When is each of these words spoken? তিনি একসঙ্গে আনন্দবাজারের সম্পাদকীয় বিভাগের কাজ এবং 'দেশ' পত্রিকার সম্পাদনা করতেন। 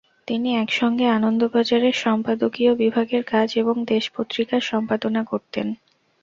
তিনি 0.27 0.49
একসঙ্গে 0.55 1.05
আনন্দবাজারের 1.09 1.95
সম্পাদকীয় 1.97 2.71
বিভাগের 2.75 3.23
কাজ 3.25 3.49
এবং 3.57 3.75
'দেশ' 3.83 4.13
পত্রিকার 4.15 4.61
সম্পাদনা 4.71 5.21
করতেন। 5.23 5.67